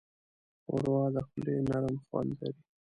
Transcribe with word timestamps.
ښوروا 0.63 1.03
د 1.13 1.17
خولې 1.27 1.55
نرم 1.67 1.95
خوند 2.05 2.31
لري. 2.39 2.61